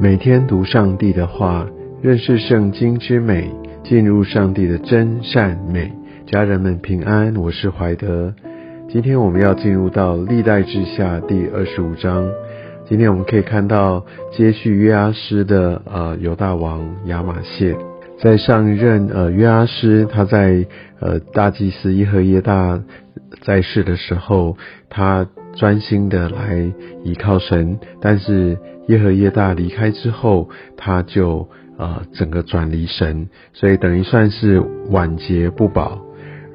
[0.00, 1.66] 每天读上帝的话，
[2.00, 3.50] 认识圣经之美，
[3.82, 5.92] 进入上帝的真善美。
[6.24, 8.32] 家人们平安，我是怀德。
[8.88, 12.30] 今天我们要进入到历代志下第二十五章。
[12.88, 17.76] 今天我们可以看到接续约阿施的呃犹大王亚玛谢，
[18.22, 20.64] 在上一任呃约阿施他在
[21.00, 22.80] 呃大祭司耶和耶大
[23.42, 24.56] 在世的时候，
[24.88, 26.72] 他专心的来
[27.04, 28.58] 依靠神，但是。
[28.88, 31.46] 耶和耶大离开之后，他就
[31.76, 35.98] 呃整个转离神，所以等于算是晚节不保。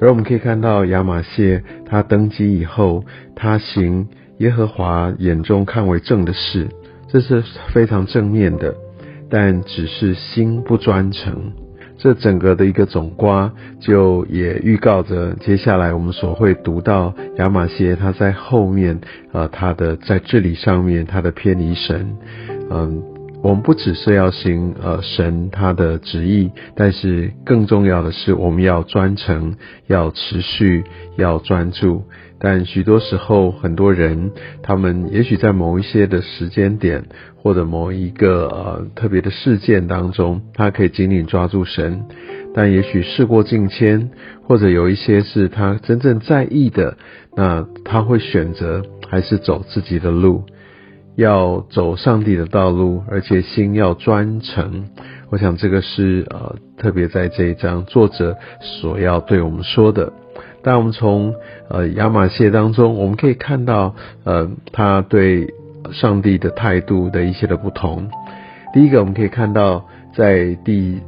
[0.00, 3.04] 而我们可以看到亚玛谢他登基以后，
[3.36, 6.66] 他行耶和华眼中看为正的事，
[7.06, 7.40] 这是
[7.72, 8.74] 非常正面的，
[9.30, 11.52] 但只是心不专诚。
[12.04, 13.50] 这整个的一个总瓜，
[13.80, 19.00] 就也预告着接下来我们所会读到亚玛谢他在后面，
[19.32, 22.14] 呃，他的在治理上面他的偏离神，
[22.70, 23.02] 嗯，
[23.44, 29.56] 我们不只是要行呃神他的旨意，但是更重要的是我们要专诚，
[29.86, 30.82] 要持续，
[31.18, 32.04] 要专注。
[32.38, 37.04] 但许多时候，很多人他们也许在某一些的时间点，
[37.36, 42.06] 或者某一个呃特别的事件当中，他可以紧紧抓住神，
[42.54, 44.10] 但也许事过境迁，
[44.44, 46.96] 或者有一些是他真正在意的，
[47.36, 50.44] 那他会选择还是走自己的路，
[51.16, 54.90] 要走上帝的道路，而且心要专诚。
[55.30, 60.12] 我想这个是呃特别在这一章作者所要对我们说的。
[60.62, 61.34] 但我们从
[61.68, 65.52] 呃亚玛谢当中，我们可以看到呃他对
[65.92, 68.08] 上帝的态度的一些的不同。
[68.72, 71.00] 第一个，我们可以看到在第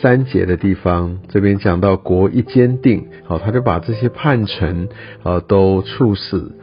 [0.00, 4.88] 三节的地方，这边讲到国一坚定，好，他就把这些叛臣
[5.22, 6.56] 呃都处死，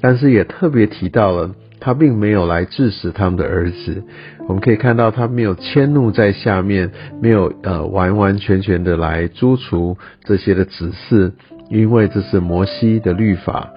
[0.00, 4.04] 但是也特别提到了他并没有来致死他们的儿子。
[4.46, 11.32] 我们可以看到他没有迁怒在下面，没有呃完完全全的来诛除这些的子嗣。
[11.70, 13.70] 因为这是摩西的律法，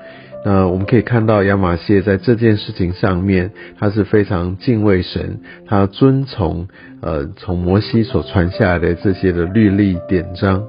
[0.43, 6.67] 那我们可以看到亚玛谢在这件事情上面，他是非常敬畏神，他遵从
[7.01, 10.63] 呃从摩西所传下来的这些的律例典章。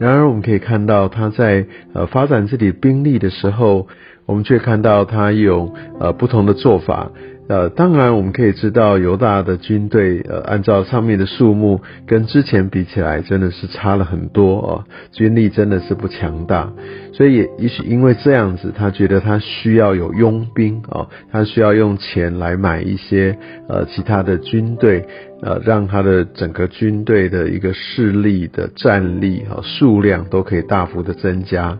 [0.00, 3.86] 然而，我们可以看到他在呃发展自己兵力的时候，
[4.26, 7.10] 我们却看到他有呃不同的做法。
[7.46, 16.72] 呃，当然我们可以知道犹大的军队，呃，按照上面的数目跟之前比起来，真的是差了很多哦，军力真的是不强大，
[17.12, 23.36] 所以也也许因为这样子，他觉得他需要有佣兵哦，他需要用钱来买一些
[23.68, 25.04] 呃其他的军队，
[25.42, 31.76] 呃，让他的整个军队的一个势力的战力和数量都可以大幅的增加。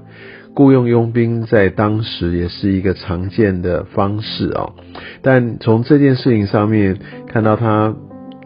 [0.55, 4.73] 雇佣佣兵在当时也是一个常见的方式哦，
[5.21, 7.95] 但从这件事情上面看到，他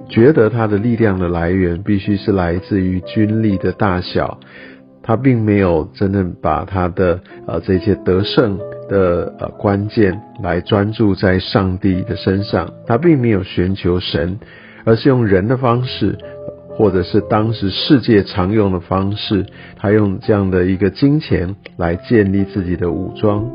[0.09, 4.41] 觉得他的力量的来源必须是来自于军力的大小，
[5.03, 8.59] 他并没有真正把他的呃这些得胜
[8.89, 14.39] 的呃关键来专注在上帝的身上，他并没有寻求神，
[14.85, 16.17] 而是用人的方式。
[16.79, 19.45] 或者是当时世界常用的方式，
[19.77, 23.51] 他用这样的一个金钱来建立自己的武装，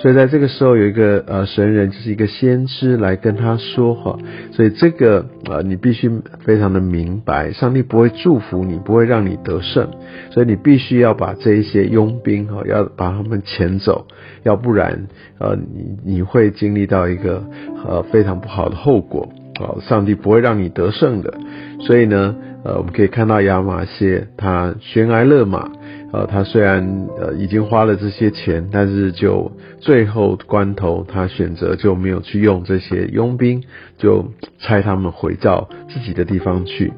[0.00, 4.18] 所以在这个时候有一个呃神人，就是一个先知来跟他说话，
[4.50, 9.88] 所以这个呃你必须非常的明白，上帝不会祝福你，不会让你得胜，
[10.32, 14.08] 所以你必须要把这一些佣兵哈要把他们遣走，
[14.42, 15.06] 要不然
[15.38, 17.44] 呃你你会经历到一个
[17.86, 19.28] 呃非常不好的后果，
[19.60, 21.32] 好，上帝不会让你得胜的，
[21.78, 22.34] 所以呢。
[22.64, 25.70] 呃，我们可以看到亚马逊他悬崖勒马，
[26.12, 33.62] 呃，他虽然呃已经花了这些钱，但是就最后关头，他选择就没有去用这些佣兵，
[33.98, 34.24] 就
[34.58, 36.90] 差他们回到自己的地方去。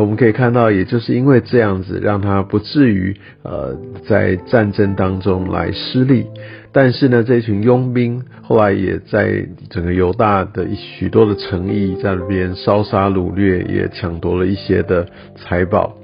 [0.00, 3.76] 我们可以看到，也就是因为这样子，让他不至于呃
[4.06, 6.26] 在战争当中来失利。
[6.72, 15.06] 但是呢，这群佣兵后来也在整个犹大的许多的诚意在那边烧杀掳掠，也抢夺了一些的
[15.36, 15.96] 财宝。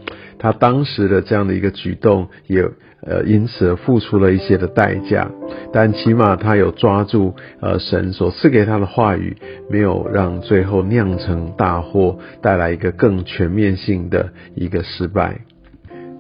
[0.43, 2.69] 他当时的这样的一个举动，也
[3.07, 5.31] 呃因此付出了一些的代价。
[5.73, 9.37] 但起码他有抓住呃神所赐给他的话语，
[9.71, 15.43] 没有让最后酿成大祸，带来一个更全面性的一个失败。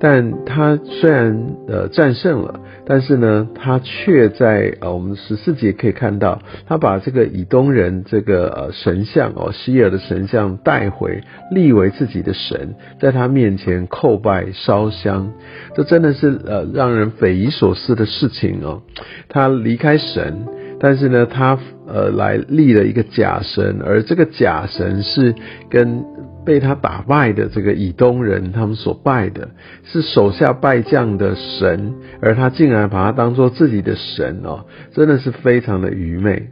[0.05, 11.23] 但他虽然呃战胜了，但是呢，他却在呃我们十四节可以看到，他把这个以东人这个呃神像哦希尔的神像带回，
[11.53, 15.33] 立为自己的神，在他面前叩拜烧香，
[15.77, 18.83] 这真的是呃让人匪夷所思的事情哦。
[19.29, 20.62] 他离开神。
[20.82, 21.56] 但是呢，他
[21.87, 25.32] 呃来立了一个假神，而这个假神是
[25.70, 26.05] 跟
[26.44, 29.50] 被他打败的这个以东人他们所拜的，
[29.84, 36.50] 是手下败将的神，而他竟然把他当做自己的神哦，真的是非常的愚昧。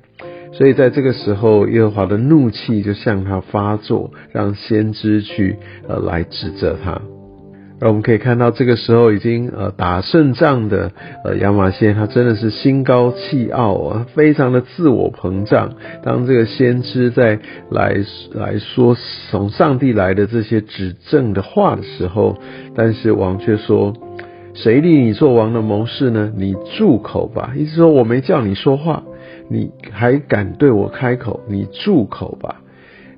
[0.52, 5.56] 所以在这个时候，耶和华的怒气就向他发作，让先知去
[5.88, 7.02] 呃来指责他。
[7.80, 10.92] 而我们可以看到，这个时候已经呃打胜仗的
[11.24, 15.72] 呃亚马逊，他真的是心高气傲啊，非常的自我膨胀。
[16.02, 17.38] 当这个先知在
[17.70, 17.96] 来
[18.32, 18.94] 来说
[19.30, 22.36] 从上帝来的这些指正的话的时候，
[22.74, 23.94] 但是王却说
[24.52, 26.30] ：“谁立你做王的谋士呢？
[26.36, 29.02] 你住口吧！”意思说我没叫你说话，
[29.48, 31.40] 你还敢对我开口？
[31.48, 32.60] 你住口吧！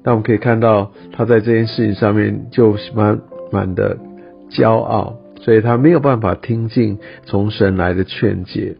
[0.04, 3.18] 那我们可以看到，他在这件事情上面就满
[3.50, 3.96] 满的。
[4.52, 8.76] 骄傲，所以他没有办法听进从神来的劝解，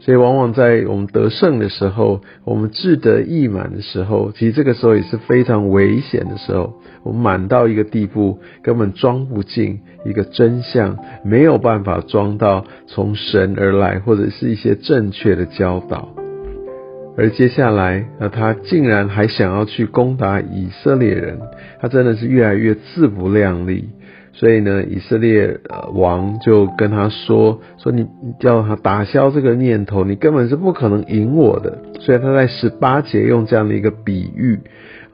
[0.00, 6.74] 所以往往在我们得胜的时候，我们志得意满的时候，其实这个时候也是非常危险的时候。
[7.02, 16.08] 我们满到一个地步，根本装不进一个真相，没有办法装到从神而来或者是一些正确的教导。
[17.16, 21.38] 而接下来，那他竟然还想要去攻打以色列人，
[21.80, 23.88] 他真的是越来越自不量力。
[24.38, 25.58] 所以呢，以色列
[25.94, 28.06] 王就跟他说：“说你
[28.38, 34.60] 叫他打消这个念头，你根本是不可能赢我的。”所以他在十八节用这样的一个比喻，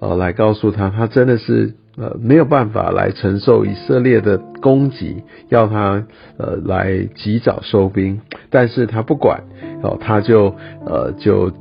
[0.01, 6.05] 呃，来告诉他，他真的是呃没有办法来承受以色列的攻击，要他
[6.37, 8.21] 呃来及早收兵。
[8.51, 9.45] 但是他不管，
[9.85, 10.53] 哦，他就
[10.85, 11.53] 呃就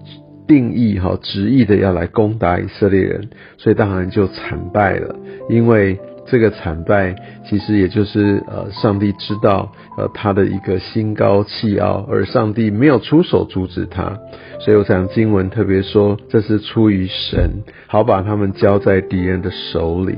[0.47, 3.29] 定义哈执意的要来攻打以色列人，
[3.59, 5.15] 所以当然就惨败了，
[5.47, 5.99] 因为。
[6.25, 7.15] 这个惨败，
[7.49, 14.17] 其实也就是呃，上帝知道呃他的一个心高气傲，而上帝没有出手阻止他，
[14.59, 20.15] 所以我想经文特别说，这是出于神，好把他们交在敌人的手里，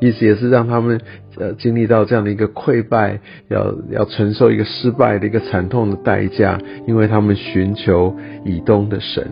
[0.00, 1.00] 意思也是让他们
[1.38, 8.14] 呃经历到这样的一个溃败，要要承受一个失败的一个惨痛的代价，因为他们寻求
[8.44, 9.26] 以东的神，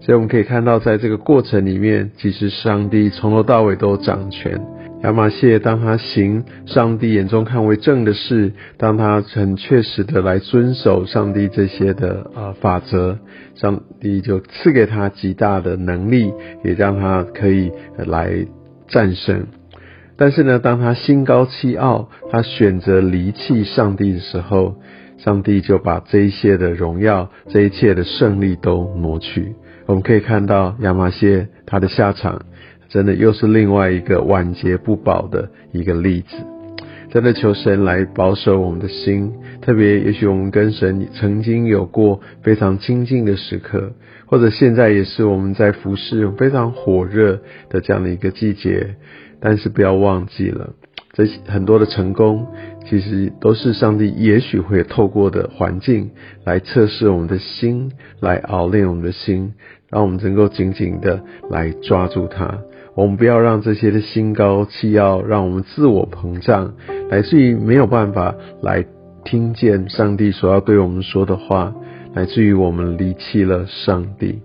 [0.00, 4.58] 所以我们可以看到，在这个过程里面，其实上帝从头到尾都掌权。
[5.04, 13.18] 亚玛谢，当他行上帝眼中看为正的事，当他很确实的来遵守上帝这些的呃法则，
[13.54, 16.32] 上帝就赐给他极大的能力，
[16.64, 18.46] 也让他可以来
[18.88, 19.46] 战胜。
[20.16, 24.76] 但是呢，当他心高气傲，他选择离弃上帝的时候，
[25.18, 29.54] 上帝就把这一些的荣耀、这一切的胜利都挪去。
[29.84, 32.46] 我们可以看到亚玛谢他的下场。
[32.88, 36.36] 真的又是另外一个晚节不保的一个例子。
[37.10, 43.92] 真的求神来保守我们的心，特别也许我们跟神曾经有过非常亲近的时刻，
[44.26, 48.96] 或者现在也是我们在服侍非常火热的这样的一个季节。
[49.40, 50.70] 但是不要忘记了，
[51.12, 52.46] 这很多的成功
[52.88, 56.10] 其实都是上帝也许会透过的环境
[56.44, 59.52] 来测试我们的心，来熬炼我们的心，
[59.90, 62.58] 让我们能够紧紧的来抓住它。
[62.94, 66.74] 我们不要让这些的心高气傲，让我们自我膨胀，
[67.10, 68.84] 来自于没有办法来
[69.24, 71.74] 听见上帝所要对我们说的话，
[72.14, 74.40] 来自于我们离弃了上帝。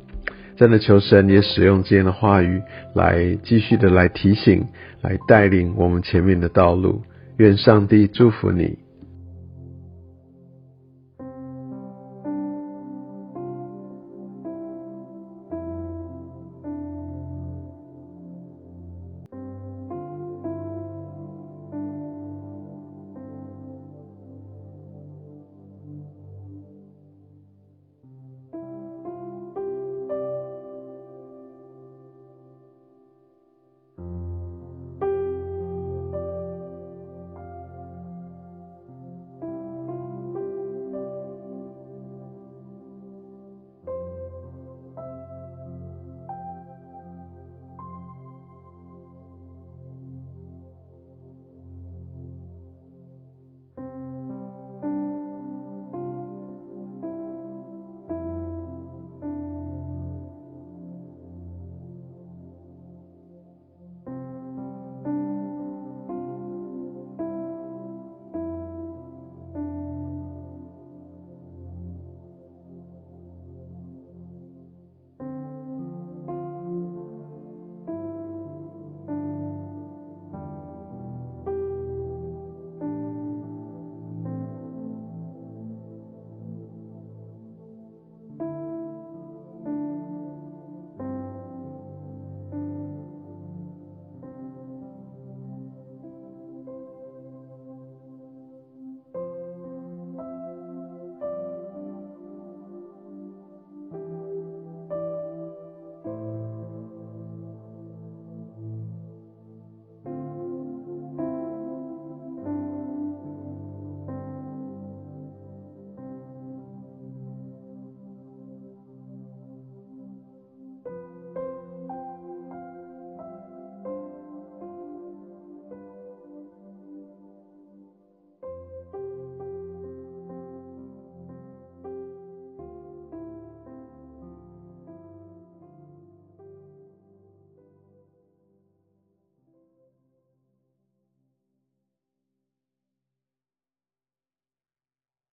[0.55, 2.61] 真的求神也使用这样的话语，
[2.95, 4.65] 来继续的来提醒，
[5.01, 7.01] 来带领我们前面的道路。
[7.37, 8.79] 愿上帝祝福你。